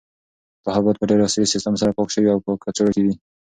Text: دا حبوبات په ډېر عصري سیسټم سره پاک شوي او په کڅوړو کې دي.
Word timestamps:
دا 0.63 0.69
حبوبات 0.75 0.97
په 0.99 1.05
ډېر 1.09 1.19
عصري 1.27 1.45
سیسټم 1.53 1.73
سره 1.81 1.95
پاک 1.97 2.09
شوي 2.15 2.29
او 2.31 2.39
په 2.45 2.51
کڅوړو 2.63 2.93
کې 2.95 3.01
دي. 3.05 3.13